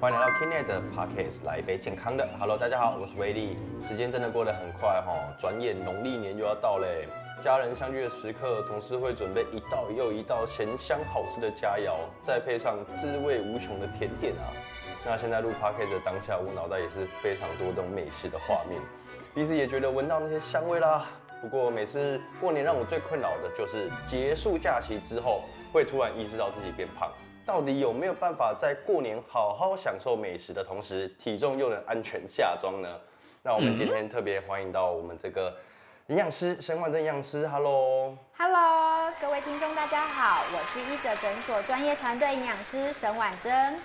[0.00, 2.24] 欢迎来到 Kinet 的 Podcast，来一杯健康的。
[2.38, 3.58] Hello，大家好，我是威力。
[3.82, 7.08] 时间真的过得很快哈，转眼农历年又要到嘞。
[7.42, 14.54] 家人相聚的时刻，总是会准备一道又一道咸香好吃的佳肴，再配上滋味无穷的甜点啊。
[15.04, 18.80] 那现在录 Podcast 的当下，我脑袋也是非常多这种美食的画面，
[19.34, 21.06] 鼻子也觉得闻到那些香味啦。
[21.42, 27.10] 不过每次过年让我最困扰的就是结束假期之后，会突然意识到自己变胖。
[27.48, 33.00] 到底有没有办法在过年好好享受美食的同时，体重又能安全下装呢？
[33.42, 35.56] 那我们今天特别欢迎到我们这个
[36.08, 43.76] 营养师沈婉珍营养师，Hello，Hello，各位听众大家好，我是医者诊所专业团队营养师沈婉珍，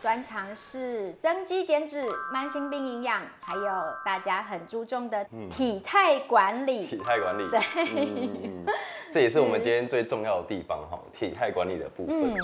[0.00, 3.62] 专长是增肌减脂、慢性病营养，还有
[4.04, 6.86] 大家很注重的体态管理。
[6.86, 7.60] 体态管理，对，
[9.12, 12.34] 这也是我们 今天最重要的地方哈，体态管理的部分。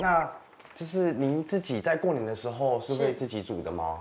[0.00, 0.30] 那
[0.74, 3.98] 就是您自己在过年的时候是会自己煮的吗？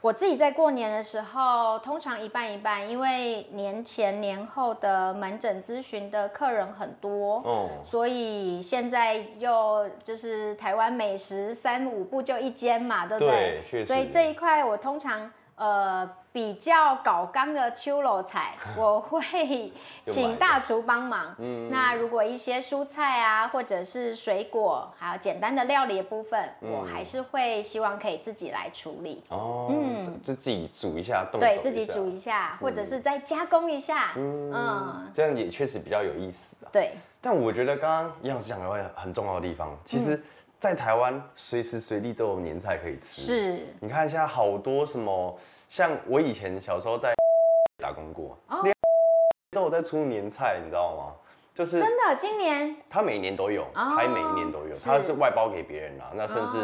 [0.00, 13.62] 我自己在过年的时候，通常一半一半，因为年前年后的门诊咨询的客人很多，哦，所以现在又就是台湾美食三五步就一间嘛，对不对？
[13.70, 15.30] 对，所以这一块我通常。
[15.60, 19.72] 呃，比较搞刚的秋楼菜， 我会
[20.06, 21.34] 请大厨帮忙。
[21.38, 29.24] 嗯，那如果一些蔬菜啊，或者是水果，还有简单的料理的部分，我还是会希望可以自己来处理。
[29.30, 34.12] 哦，嗯，就自己煮一下，对，自己煮一下，或者是再加工一下。
[34.14, 36.68] 嗯，这样也确实比较有意思的。
[36.70, 40.22] 对，但我觉得刚刚营养师讲的话很重要的地方，其实。
[40.58, 43.22] 在台湾随时随地都有年菜可以吃。
[43.22, 47.12] 是，你看现在好多什么，像我以前小时候在
[47.80, 48.36] 打工过，
[49.52, 51.14] 都有在出年菜，你知道吗？
[51.54, 56.10] 就是真的，今年他每年都有，他每一年都有，他是外包给别人啦。
[56.14, 56.56] 那甚至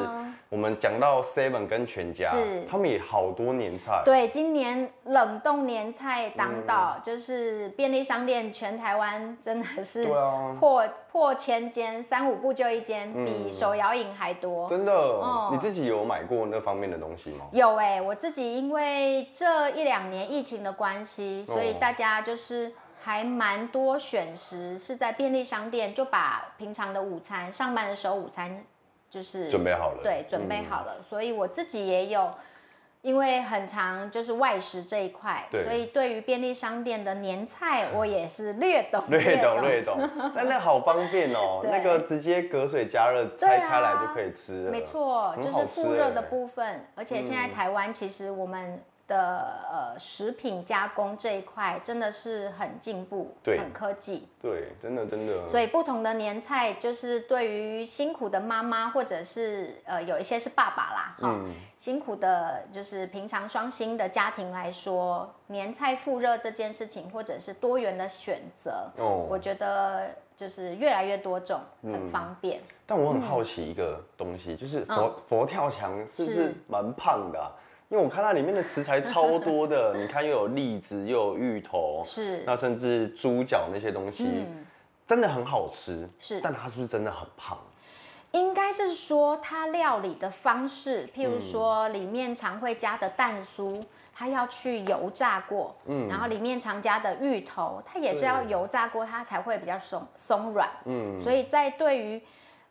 [0.49, 4.03] 我们讲到 Seven 跟全家，是他们也好多年菜。
[4.05, 10.07] 对，今年冷冻年菜当道，就是便利商店全台湾真的是
[10.59, 14.69] 破破千间，三五步就一间，比手摇饮还多。
[14.69, 15.21] 真的，
[15.51, 17.47] 你自己有买过那方面的东西吗？
[17.53, 22.73] 有哎，我自己因为这一两年疫情的关系，所以大家就是。
[23.07, 28.65] 还蛮多选食是在便利商店，就把平常的午餐上班的时候午餐
[29.15, 31.01] 就是准备好了，对，准备好了。
[31.01, 32.35] 所以我自己也有，
[33.01, 40.11] 因为很长就是外食这一块，所以对于便利商店的年菜 我也是略懂略懂略懂。
[40.35, 46.85] 但那好方便哦，那个直接隔水加热拆开来就可以吃了，没错，就是复热的部分。
[46.97, 48.83] 而且现在台湾其实我们。
[49.07, 55.49] 的呃食品加工这一块真的是很进步，对，很科技，对，真的真的。
[55.49, 61.41] 所以不同的年菜，就是对于辛苦的妈妈，或者是呃有一些是爸爸啦，哈，
[61.77, 72.61] 辛苦的，就是平常双薪的家庭来说，年菜复热这件事情，或者是多元的选择，哦，我觉得就是越来越多种，很方便。
[72.87, 77.53] 但我很好奇一个东西，就是佛佛跳墙是不是蛮胖的？
[77.95, 84.45] 因为我看它里面的食材超多的， 你看又有栗子，又有芋头，是，那甚至猪脚那些东西，
[85.07, 87.57] 真的很好吃，是，但它是不是真的很胖？
[88.33, 93.81] 应该是说它料理的方式，譬如说里面常会加的蛋酥，
[94.13, 102.21] 它要去油炸过，嗯，然后里面常加的芋头，它也是要油炸过，它才会比较松松软，嗯，所以在对于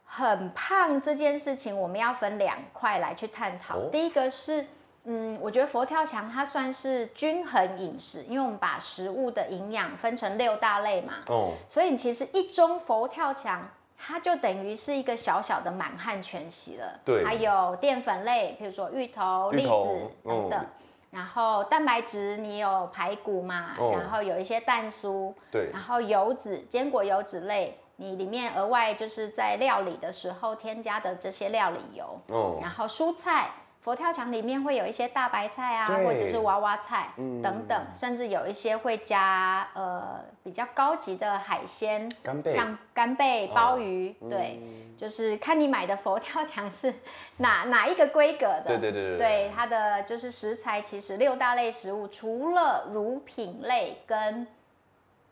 [0.03, 4.66] 很胖这件事情，我们要分两块来去探讨，第一个是。
[5.06, 11.16] 嗯，我觉得佛跳墙它算是均衡饮食，因为我们把食物的营养分成六大类嘛。
[11.28, 11.52] 哦。
[11.68, 17.00] 所以你其实一盅佛跳墙，它就等于是一个小小的满汉全席了。
[17.03, 17.25] 对。
[17.25, 20.66] 还有淀粉类，比如说芋头、栗子等等。
[21.12, 23.75] 然后蛋白质，你有排骨嘛？
[23.78, 23.91] 哦。
[24.00, 25.34] 然后有一些蛋酥。
[25.52, 25.70] 对。
[25.74, 32.22] 然后油脂，坚果油脂类，你里面额外就是在料理的时候添加的这些料理油。
[32.28, 32.58] 哦。
[32.61, 33.52] 然后蔬菜。
[33.84, 42.09] 佛跳墙里面会有一些大白菜啊，或者是娃娃菜等等，甚至有一些会加呃比较高级的海鲜，
[42.50, 44.62] 像干贝、鲍鱼，对，
[44.96, 46.94] 就是看你买的佛跳墙是
[47.38, 48.64] 哪 哪一个规格的。
[48.68, 49.18] 对对对对。
[49.18, 54.47] 对它的就是食材，其实六大类食物，除了乳品类跟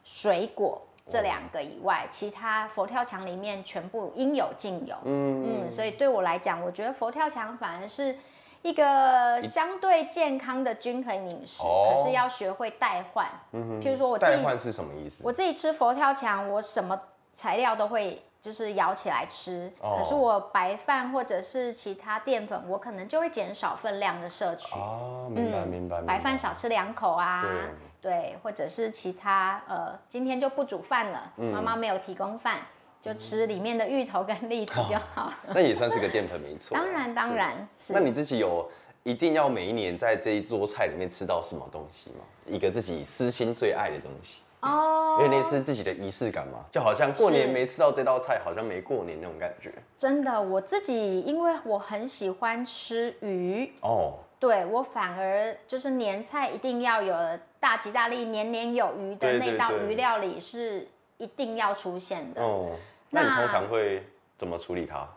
[0.03, 4.93] 水果这两个以外，其他佛跳墙里面全部应有尽有。
[5.05, 8.13] 嗯嗯，所以对我来讲，我觉得佛跳墙反而是。
[8.61, 13.27] 一个相对健康的均衡饮食，可是要学会代换。
[13.53, 15.23] 嗯哼，譬如说我自己代换是什么意思？
[15.25, 16.99] 我自己吃佛跳墙，我什么
[17.33, 19.71] 材料都会就是舀起来吃。
[19.81, 24.75] 哦可是我白饭或者是其他淀粉，我可能就会减少分量的摄取。
[24.75, 25.97] 哦，明白明白。
[25.97, 32.59] 明白白饭少吃两口啊，对对，或者是其他呃，今天就不煮饭了，嗯妈妈没有提供饭，
[33.01, 35.37] 就吃里面的芋头跟栗子就好了。
[35.55, 36.75] 那也算是个淀粉，没错。
[36.77, 37.91] 当然当然是。
[37.93, 38.69] 那你自己有
[39.03, 42.19] 一定要每一年在这一桌菜里面吃到什么东西吗？
[42.45, 49.71] 一个自己私心最爱的东西，哦，因为那是自己的仪式感嘛，就好像过年是没吃到这道菜，好像没过年那种感觉。
[49.97, 57.15] 真的，我自己因为我很喜欢吃鱼，哦，对我反而就是年菜一定要有
[57.59, 60.87] 大吉大利、年年有余的那道对鱼料理是
[61.17, 62.41] 一定要出现的。
[62.41, 62.71] 哦，
[63.11, 64.05] 那你通常会
[64.37, 65.07] 怎么处理它？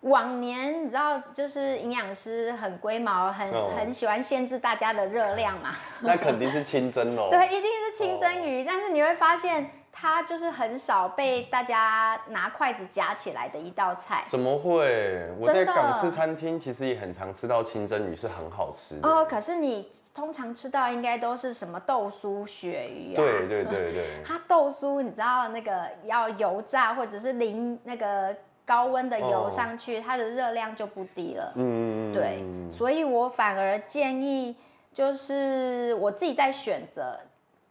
[0.00, 5.76] 往年你知道，就是营养师很龟毛，很、哦很喜欢限制大家的热量嘛。
[6.00, 7.30] 那肯定是清蒸喽。
[7.32, 14.24] 对，一定是清蒸鱼，但是你会发现它就是很少被大家拿筷子夹起来的一道菜。
[14.26, 15.28] 怎么会？
[15.38, 19.06] 我在港式餐厅其实也很常吃到清蒸鱼，是很好吃的。
[19.06, 23.16] 哦，可是你通常吃到应该都是什么豆酥鳕鱼啊？
[23.16, 28.34] 对对对对， 它豆酥你知道那个要油炸或者是淋那个
[28.64, 31.52] 高温的油哦上去，它的热量就不低了。
[31.56, 32.42] 嗯，对，
[32.72, 34.56] 所以我反而建议，
[34.94, 37.18] 就是我自己在选择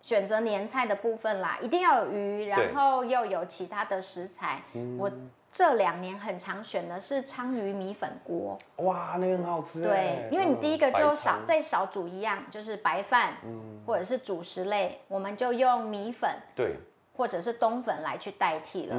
[0.02, 4.62] 选择年菜的部分啦，一定要有鱼，然后又有其他的食材。
[4.74, 4.98] 嗯。
[4.98, 5.12] 我
[5.52, 10.30] 这两年很常选的是鲳鱼米粉锅，哇，那个很好吃哎。
[10.30, 13.34] 对，因为你第一个就少再少煮一样，就是白饭，
[13.86, 16.78] 或者是主食类，我们就用米粉对，
[17.14, 18.96] 或者是冬粉来去代替了。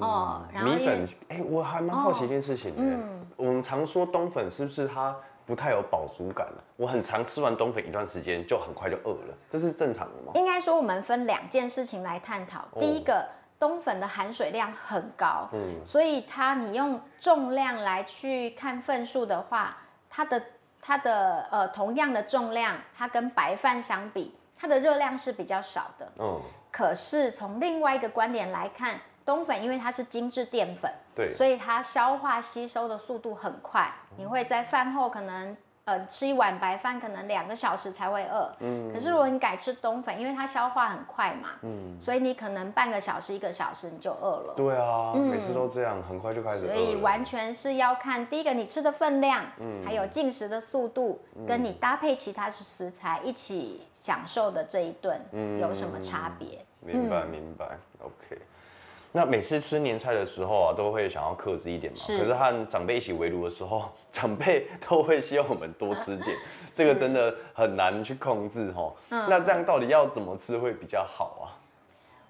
[0.00, 2.96] 哦，然后嗯米粉，哎、我还蛮好奇一件事情的、
[3.34, 6.64] 我们常说冬粉是不是它不太有饱足感了？
[6.76, 10.32] 我很常吃完冬粉一段时间就很快就饿了，这是正常的吗？
[10.34, 12.64] 应该说我们分两件事情来探讨。
[12.80, 13.24] 第一个，
[13.58, 15.48] 冬粉的含水量很高，
[15.84, 19.76] 所以它你用重量来去看份数的话，
[20.10, 20.42] 它的
[20.82, 26.12] 它的呃同样的重量，它跟白饭相比，它的热量是比较少的。
[26.18, 26.40] 嗯，
[26.72, 38.50] 可是从另外一个观点来看，冬粉因为它是精致淀粉，对，所以它消化吸收的速度很快，你会在饭后可能呃吃一碗白饭，可能两个小时才会饿。
[38.60, 44.54] 嗯，可是如果你改吃冬粉，因为它消化很快嘛，嗯，所以你可能半个小时、一个小时你就饿了。
[44.56, 46.94] 对啊，每次都这样，很快就开始所以。
[46.96, 55.20] 完全是要看第一个你吃的分量，嗯还有进食的速度，跟你搭配其他食材一起享受的这一顿
[55.60, 56.64] 有什么差别？
[56.80, 58.40] 明白明白，OK。
[59.16, 61.98] 那每次吃年菜的时候啊，都会想要克制一点嘛。
[61.98, 66.36] 是可是和长辈一起围炉的时候， 长辈都会希望我们多吃点，
[66.76, 68.92] 这个真的很难去控制哦。
[69.08, 71.56] 嗯那这样到底要怎么吃会比较好啊？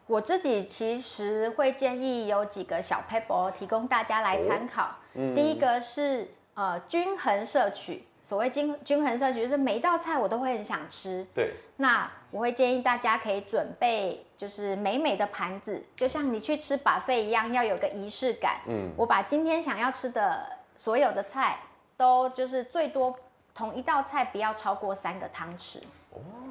[0.06, 4.88] 我自己其实会建议有几个小 paper 提供大家来参考。
[5.34, 11.25] 第一个是呃均衡摄取，所谓均均衡摄取就是每一道菜我都会很想吃。
[11.32, 18.56] 对，那我会建议大家可以准备就是美美的盘子，就像你去吃 buffet 一样，要有个仪式感。
[18.67, 20.44] 嗯，我把今天想要吃的
[20.76, 21.61] 所有的菜
[21.96, 23.14] 都就是最多
[23.55, 25.78] 同一道菜不要超过三个汤匙。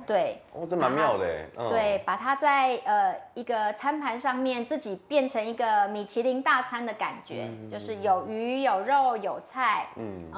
[0.07, 10.31] 对，哦，这蛮妙的对，把它在呃一个餐盘上面自己变成一个米其林大餐的感觉，就是有鱼有肉有菜，嗯。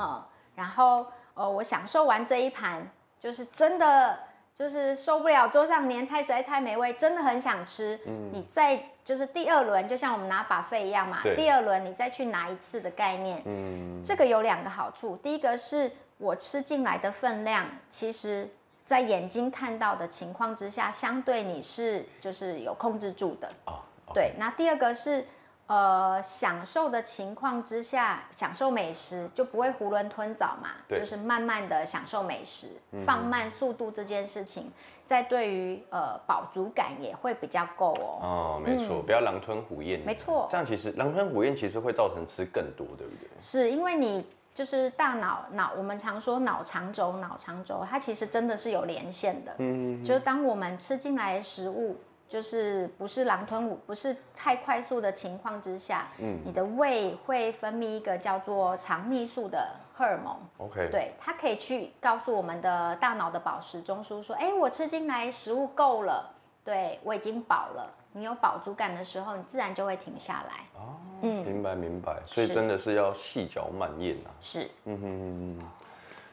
[0.56, 1.06] 然后
[1.38, 2.86] 呃我享受完这一盘，
[3.20, 4.20] 就是真的
[4.53, 8.00] 就是受不了桌上年菜实在太美味，真的很想吃。
[8.34, 13.41] 你再就是第二轮，就像我们拿把费一样嘛对，第二轮你再去拿一次的概念。
[13.46, 18.50] 嗯，这个有两个好处，第一个是我吃进来的分量，其实
[18.84, 23.48] 在眼睛看到的情况之下，相对你是就是有控制住的。
[23.65, 23.79] 啊，
[24.13, 25.24] 对，那第二个是
[25.67, 32.67] 呃享受的情况之下，享受美食就不会囫囵吞枣嘛，就是慢慢的享受美食，
[33.05, 34.71] 放慢速度这件事情，
[35.05, 38.19] 在对于呃饱足感也会比较够哦。
[38.21, 40.00] 哦，没错，不要狼吞虎咽。
[40.05, 43.29] 没错这样其实狼吞虎咽其实会造成吃更多，对不对？
[43.39, 49.53] 是因为你就是大脑脑，我们常说脑肠轴，脑肠轴它其实真的是有连线的。
[49.59, 51.95] 嗯，就是当我们吃进来的食物，
[52.27, 66.29] 就是不是狼吞虎，不是太快速的情况之下，嗯，你的胃会分泌一个叫做肠泌素的荷尔蒙，OK，对，它可以去告诉我们的大脑的饱食中枢说，哎，我吃进来食物够了，
[66.63, 67.93] 对我已经饱了。
[68.13, 70.65] 你有饱足感的时候，你自然就会停下来。
[70.81, 74.29] 哦明白明白，所以真的是要细嚼慢咽啊。
[74.39, 75.69] 是，嗯哼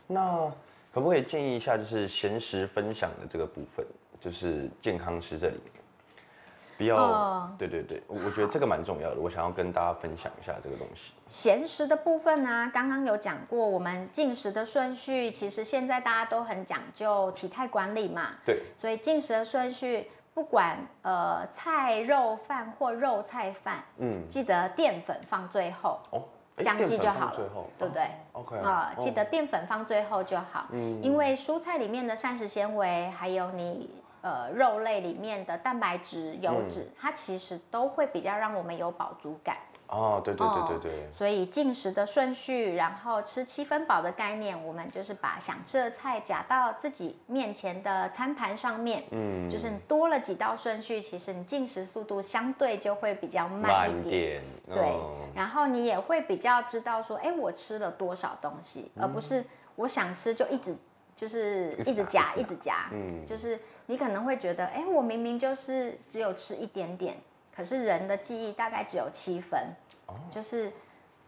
[0.07, 0.53] 那
[0.93, 3.87] 可不可以建议一下，就是闲时分享的这个部分，
[4.21, 5.61] 就是健康师这里？
[6.77, 7.51] 不要，哦。
[7.59, 11.13] 对对对，我我觉得这个蛮重要的，我想要跟大家分享一下这个东西。
[11.27, 26.23] 咸食的部分呢、刚刚有讲过，我们进食的顺序，其实现在大家都很讲究体态管理嘛，对，所以进食的顺序，不管呃菜肉饭或肉菜饭，嗯，记得淀粉放最后，哦，
[26.57, 27.37] 诶这样记就好了
[27.79, 28.03] 对不对
[28.33, 28.57] ？OK。
[28.59, 29.01] 啊、哦。
[29.01, 31.03] 记得淀粉放最后就好，嗯。
[31.03, 33.91] 因为蔬菜里面的膳食纤维，还有你
[34.25, 39.59] 呃肉类里面的蛋白质、油脂，嗯它其实都会比较让我们有饱足感。
[39.87, 54.11] 哦，对对哦对对对，所以进食的顺序，然后吃七分饱的概念，我们就是把想吃的菜夹到自己面前的餐盘上面，嗯，就是你多了几道顺序，其实你进食速度相对就会比较慢一点。
[54.11, 59.45] 点，对哦，然后你也会比较知道说，哎，我吃了多少东西，而不是
[59.77, 60.75] 我想吃就一直
[61.17, 67.17] 就是一直夹一直夹，嗯就是你可能会觉得，哎，我明明就是只有吃一点点，
[67.55, 69.61] 可是人的记忆大概只有七分，
[70.07, 70.73] 哦就是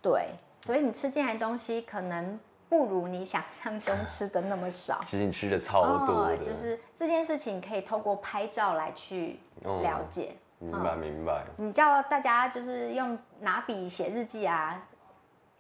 [0.03, 0.31] 对，
[0.63, 2.39] 所以你吃进来的东西可能
[2.69, 5.01] 不如你想象中 吃的那么少。
[5.07, 10.35] 其实你吃的超多的，哦就是这件事情可以透过拍照来去哦了解。
[10.59, 14.89] 明白明白，你叫大家就是用拿笔写日记啊，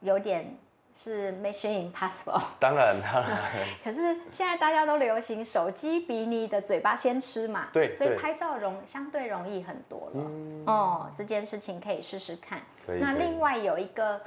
[0.01, 0.57] 有点
[0.97, 2.41] 是 mission impossible。
[2.59, 3.39] 当 然当然，
[3.85, 10.25] 可是现在大家都流行手机比你的嘴巴先吃嘛，对对所以拍照容相对容易很多了。
[10.73, 12.61] 哦，这件事情可以试试看。
[12.99, 14.21] 那另外有一个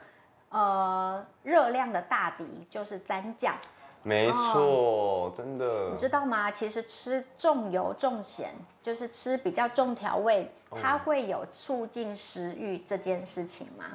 [0.49, 3.55] 呃热量的大敌就是蘸酱，
[4.03, 6.51] 没错，真的哦你，知道吗？
[6.51, 8.49] 其实吃重油重咸，
[8.83, 13.85] 就是吃比较重调味，它会有促进食欲这件事情吗？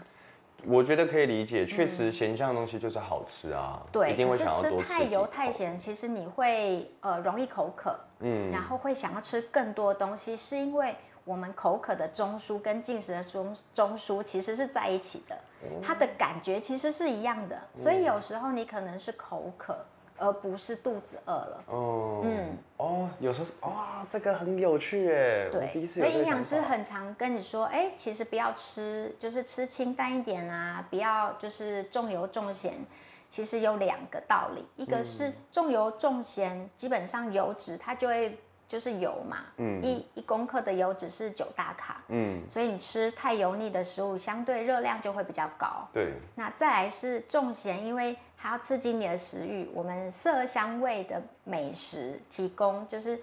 [0.67, 10.95] 我觉得可以理解，确实咸香的东西就是好吃啊，一对，定可是会想要多吃太油太，咸，其实你会呃容易口渴，嗯，然后会想要吃更多东西，是因为
[11.25, 15.37] 我们口渴的中枢跟进食的中中枢其实是在一起的，
[15.83, 19.85] 它的感觉其实是一样的，所以有时候你可能是口渴，
[20.19, 21.65] 而不是肚子饿了。
[21.67, 32.75] 哦，嗯哦，有时候是哇，这个很有趣哎，对，所以营养师很常跟你说，哎，其实不要吃，就是吃清淡一点啊，不要就是重油重咸。
[33.31, 38.39] 其实有两个道理，一个是嗯重油重咸，基本上油脂它就会
[38.75, 45.87] 就是油嘛，嗯一一公克的油脂是九大卡，嗯，所以你吃太油腻的食物，相对热量就会比较高。
[45.93, 53.17] 对，那再来是重咸，因为它要刺激你的食欲，我们色香味的美食提供就是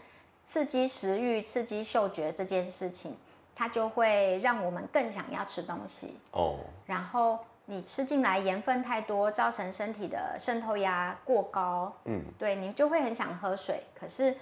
[0.46, 3.17] 刺激食欲、刺激嗅觉这件事情，
[3.53, 6.17] 它就会让我们更想要吃东西。
[6.31, 13.84] 哦，然后你吃进来盐分太多，造成身体的渗透压过高，嗯，对你就会很想喝水。
[13.93, 14.34] 可是，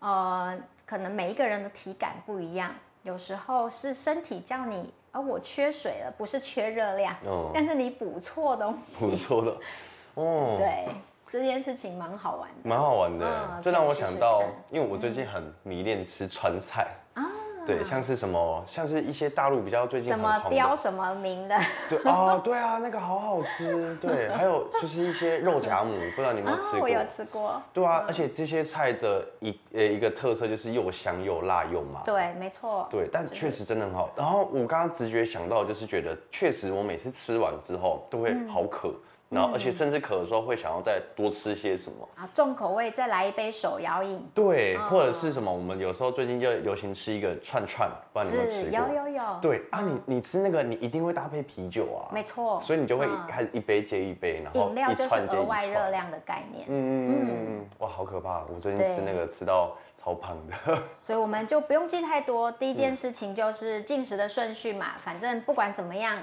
[0.00, 9.58] 呃，可能每一个人的体感不一样，有时候是身体叫你，而、我缺水了，不是缺热量，哦，但是你补错东西，补错了，
[10.14, 10.86] 哦，对，
[11.28, 12.68] 这件事情蛮好玩的。
[12.68, 13.26] 蛮好玩的。
[13.26, 16.88] 嗯，这让我想到，因为我最近很迷恋吃川菜。
[17.14, 17.24] 啊，
[17.66, 21.58] 对，像是什么，像是一些大陆比较最近什么雕什么名的
[21.88, 26.88] 对啊，对啊，那个好好吃， 对，还有就是一些肉夹馍，不知道你有没有吃过，我过？
[26.88, 27.62] 有吃过。
[27.72, 32.00] 对啊，而且这些菜的一呃一个特色就是又香又辣又麻。
[32.04, 32.86] 对，没错。
[32.90, 34.10] 对，但确实真的很好。
[34.16, 38.92] 然后我刚刚直觉想到，就是觉得确实我每次吃完之后都会好渴，
[39.28, 42.08] 然后而且甚至渴的时候会想要再多吃些什么。
[42.14, 44.24] 啊，重口味再来一杯手摇饮。
[44.34, 45.52] 对，哦或者是什么？
[45.52, 48.94] 我们有时候最近就流行吃一个串串，不知道你有没有吃过？
[48.94, 52.60] 有有有，对啊，你你吃那个，你一定会搭配啤酒啊，没错。
[52.60, 55.86] 所以你就会嗯开始一杯接一杯，然后饮料就是一串接一额外热。
[55.86, 58.44] 量的概念，嗯嗯嗯嗯嗯，哇，好可怕！
[58.52, 60.82] 我最近吃那个吃到超胖的。
[61.00, 62.50] 所以我们就不用记太多。
[62.50, 66.18] 第一件嗯事情就是进食的顺序嘛，反正不管怎么样，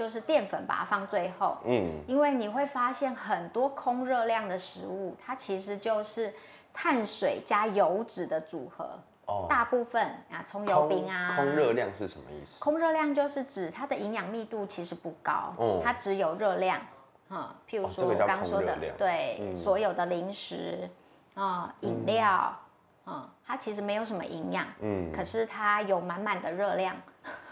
[0.00, 6.32] 就是淀粉把它放最后，嗯，因为你会发现很多空热量的食物，它其实就是
[6.72, 8.98] 碳水加油脂的组合。
[9.26, 12.58] 哦，大部分啊，葱油饼啊，空热量是什么意思？
[12.64, 16.80] 空热量就是指它的营养密度其实不高，哦它只有热量，
[17.28, 20.88] 嗯，譬如说我刚刚说的，对，所有的零食
[21.34, 22.58] 啊、饮料，
[23.04, 26.96] 嗯，它其实没有什么营养，嗯，可是它有满满的热量，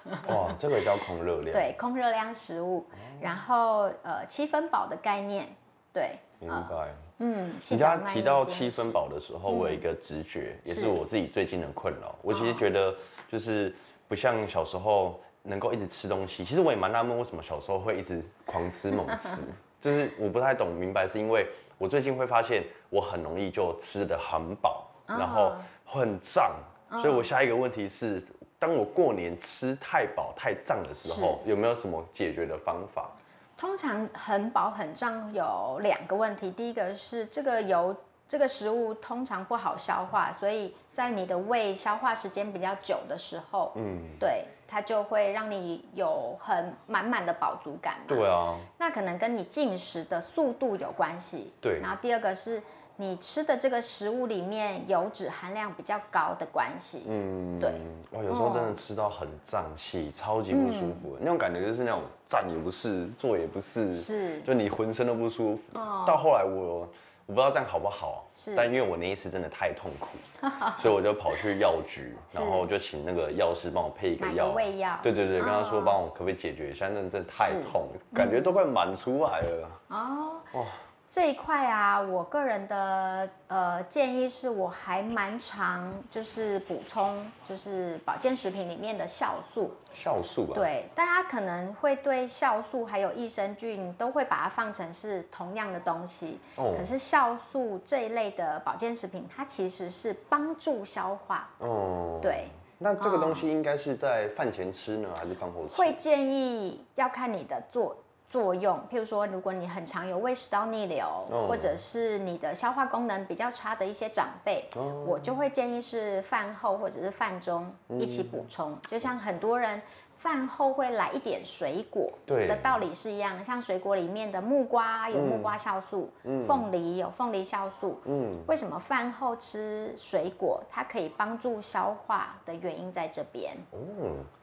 [0.28, 2.86] 哇，这个叫空热量。，对，空热量食物，
[3.20, 5.48] 然后呃七分饱的概念，
[5.92, 6.94] 对，明白。
[7.20, 12.14] 嗯，细你嚼慢咽刚刚提到七分饱的时候，我有一个直觉，也是是我自己最近的困扰。
[12.22, 12.94] 我其实觉得
[13.26, 13.74] 就是
[14.06, 19.42] 不像小时候能够一直吃东西，其实我也蛮纳闷为什么小时候会一直狂吃猛吃，
[19.80, 25.52] 就是我不太懂明白，是因为我最近会发现我很容易就吃的很饱，然后
[25.84, 26.54] 很胀，
[27.02, 28.22] 所以我下一个问题是。
[28.58, 33.08] 当我过年吃太饱太胀的时候，有没有什么解决的方法？
[33.56, 37.94] 通常很饱很胀有两个问题，第一个是这个油
[38.26, 47.98] 这个食物通常不好消化，所以在你的胃消化时间比较久的时候，嗯，对，它就会让你有很满满的饱足感。
[48.06, 51.52] 对啊，那可能跟你进食的速度有关系。
[51.60, 52.60] 对，然后第二个是。
[53.00, 57.70] 你吃的这个食物里面油脂含量比较高的关系，嗯，对，
[58.10, 65.72] 哇，有时候真的吃到很胀气，超级不舒服，那种感觉就是那种站也不是，坐也不是，是，就你浑身都不舒服。
[66.04, 66.88] 到后来我
[67.26, 70.18] 我不知道这样好不好，是，但因为我那一次真的太痛苦，
[70.76, 79.70] 所以我就跑去药局，然后就请那个药师帮我配一个药，胃药，对对对，跟他说帮我可不可以解决一下，那真的太痛，感觉都快满出来了。
[79.90, 80.64] 哦，哇。
[81.10, 89.74] 这一块啊，我个人的呃建议是，我还蛮常就是补充，就是保健食品里面的酵素。
[89.94, 90.54] 酵素啊。
[90.54, 96.38] 对，大家可能会对酵素还有益生菌都会把它放成是同样的东西。
[96.56, 96.74] 哦。
[96.76, 101.48] 可是酵素这一类的保健食品，它其实是帮助消化。
[101.60, 102.18] 哦。
[102.20, 102.48] 对。
[102.80, 105.74] 那这个东西应该是在饭前吃呢，还是饭后吃？
[105.76, 107.96] 会建议要看你的做。
[108.28, 111.06] 作用，譬如说，如果你很常有胃食道逆流，
[111.48, 114.68] 或者是你的消化功能比较差的一些长辈，
[115.06, 118.78] 我就会建议是饭后或者是饭中一起补充。
[118.86, 119.80] 就像很多人。
[120.18, 123.44] 饭后会来一点水果，的道理是一样。
[123.44, 126.10] 像水果里面的木瓜有木瓜酵素，
[126.44, 128.00] 凤梨有凤梨酵素。
[128.04, 133.56] 嗯，为什么饭后吃水果它可以帮助消化的原因在这边？
[133.70, 133.78] 哦，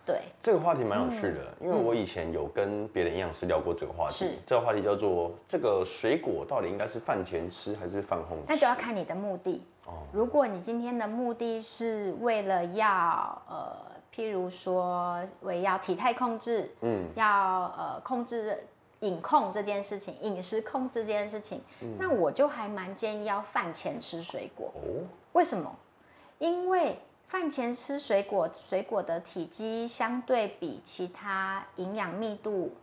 [0.06, 4.14] 对，这个话题蛮有趣的，因为我以前有跟别的营养师聊过这个话题。
[4.14, 8.44] 是，这个话题叫做这个水果到底应该是饭前吃还是饭后吃？
[8.48, 9.64] 那就要看你的目的。
[9.86, 13.96] 哦，如果你今天的目的是为了要呃。
[14.16, 18.58] 譬如说，为要体态控制，嗯，要呃控制
[19.02, 21.62] 饮控这件事情，饮食控制这件事情，
[22.00, 24.72] 那我就还蛮建议要饭前吃水果。
[24.76, 25.70] 哦，为什么？
[26.40, 32.76] 因为饭前吃水果，水果的体积相对比其他营养密度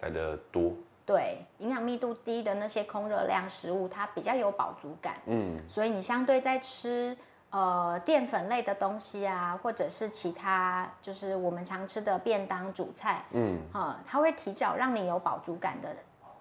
[0.00, 0.72] 来的多。
[1.06, 5.16] 对，营养密度低的那些空热量食物，它比较有饱足感。
[5.26, 7.16] 嗯，所以你相对在吃。
[7.50, 15.94] 呃，淀粉类的东西啊，或者是其他，就是我们常吃的便当、主菜，嗯，啊，它会提早让你有饱足感的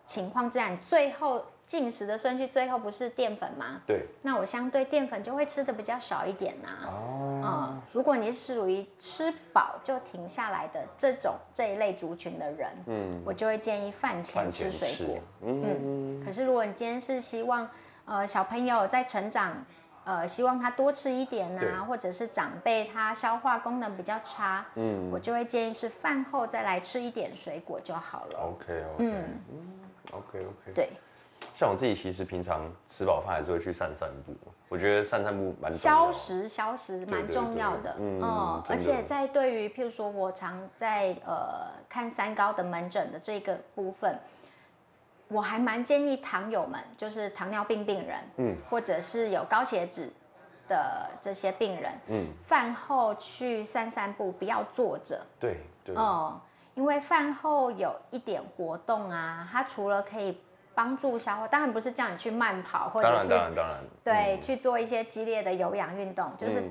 [0.04, 3.82] 情况，之下最后进食的顺序，最后不是淀粉吗？
[3.88, 4.06] 对。
[4.22, 6.70] 那我相对淀粉就会吃的比较少一点呐。
[6.88, 7.42] 哦。
[7.46, 15.18] 嗯，如果你是属于吃饱就停下来的这种这一类族群的人，嗯，我就会建议饭前吃水果。
[15.42, 16.24] 嗯。
[16.26, 17.68] 可是如果你今天是希望，
[18.06, 19.66] 呃，小朋友在成长。
[20.06, 28.40] 呃，希望他多吃一点呐，或者是长辈他消化功能比较差，嗯，我就会建议是饭后再来吃一点水果就好了。
[28.40, 29.24] OK OK，嗯
[30.12, 30.90] ，OK OK，对。
[31.64, 34.36] 像我自己其实平常吃饱饭还是会去散散步，
[34.68, 44.20] 我觉得散散步蛮消食消食蛮重要的，嗯，而且在对于譬如说我常在呃看三高的门诊的这个部分。
[45.30, 50.08] 我还蛮建议糖友们，就是糖尿病病人，嗯，或者是有高血脂
[50.68, 55.20] 的这些病人，嗯，饭后去散散步，不要坐着。
[55.40, 55.96] 对对。
[55.96, 56.40] 哦，
[56.76, 60.40] 因为饭后有一点活动啊，它除了可以
[60.76, 66.64] 帮助消化，当然不是叫你去慢跑，或者是当然当然对去做一些激烈的有氧运动，就是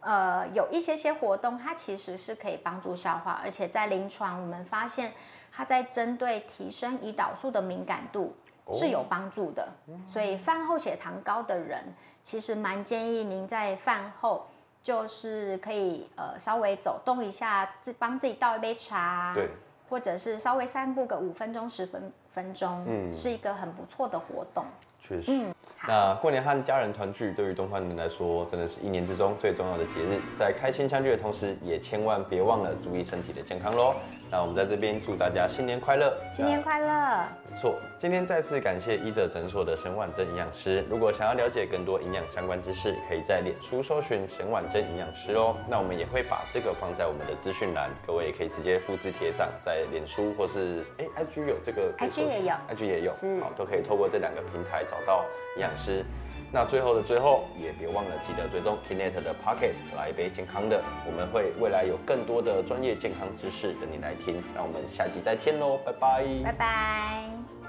[0.00, 5.12] 呃有一些些活动，它其实是可以帮助消化，而且在临床我们发现。
[5.52, 8.34] 它在针对提升胰岛素的敏感度
[8.72, 9.68] 是有帮助的，
[10.06, 14.46] 所以饭后血糖高的人，其实蛮建议您在饭后
[14.80, 19.48] 就是可以呃稍微走动一下，自帮自己倒一杯茶，对，
[19.88, 24.64] 或者是稍微散步个五分钟十分分钟，嗯，是一个很不错的活动。
[25.10, 25.52] 确实，嗯，
[25.88, 30.20] 那过年和家人团聚，对于东方人来说，真的是一年之中最重要的节日。
[30.38, 33.96] 在开心相聚的同时，也千万别忘了注意身体的健康喽。
[34.30, 37.24] 那我们在这边祝大家新年快乐，新年快乐。
[37.50, 40.84] 没错，今天再次感谢医者诊所的沈婉珍营养师。
[40.88, 45.56] 如果想要了解更多营养相关知识，可以在脸书搜寻沈婉珍营养师哦。
[45.68, 53.10] 那我们也会把这个放在我们的资讯栏，各位也可以直接复制贴上，在脸书或是哎 IG 有这个，IG 也有，IG 也有，
[53.42, 55.24] 好，都可以透过这两个平台到
[55.56, 56.04] 营养师。
[56.52, 60.82] 那最后的最后，也别忘了记得追踪 Kinet 的 Pockets，来一杯健康的。
[61.06, 64.42] 我们会未来有更多的专业健康知识等你来听。
[64.52, 67.59] 那我们下集再见喽，拜拜，拜拜。